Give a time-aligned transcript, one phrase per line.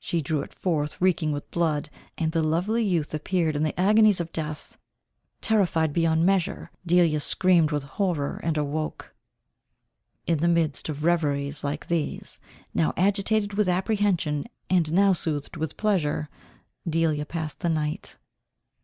[0.00, 4.18] She drew it forth reeking with blood, and the lovely youth appeared in the agonies
[4.18, 4.76] of death.
[5.40, 9.14] Terrified beyond measure, Delia screamed with horror and awoke.
[10.26, 12.40] In the midst of reveries like these,
[12.74, 16.28] now agitated with apprehension, and now soothed with pleasure,
[16.88, 18.16] Delia passed the night.